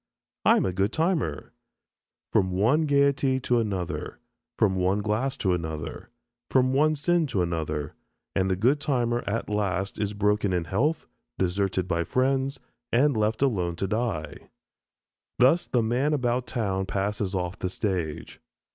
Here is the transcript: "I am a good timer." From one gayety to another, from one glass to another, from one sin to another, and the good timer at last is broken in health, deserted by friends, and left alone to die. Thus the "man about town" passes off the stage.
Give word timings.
"I 0.45 0.57
am 0.57 0.65
a 0.65 0.73
good 0.73 0.91
timer." 0.91 1.53
From 2.31 2.49
one 2.49 2.87
gayety 2.87 3.39
to 3.41 3.59
another, 3.59 4.17
from 4.57 4.75
one 4.75 5.03
glass 5.03 5.37
to 5.37 5.53
another, 5.53 6.09
from 6.49 6.73
one 6.73 6.95
sin 6.95 7.27
to 7.27 7.43
another, 7.43 7.93
and 8.35 8.49
the 8.49 8.55
good 8.55 8.79
timer 8.79 9.23
at 9.27 9.47
last 9.47 9.99
is 9.99 10.15
broken 10.15 10.53
in 10.53 10.63
health, 10.63 11.05
deserted 11.37 11.87
by 11.87 12.03
friends, 12.03 12.59
and 12.91 13.15
left 13.15 13.43
alone 13.43 13.75
to 13.75 13.85
die. 13.85 14.49
Thus 15.37 15.67
the 15.67 15.83
"man 15.83 16.13
about 16.15 16.47
town" 16.47 16.87
passes 16.87 17.35
off 17.35 17.59
the 17.59 17.69
stage. 17.69 18.41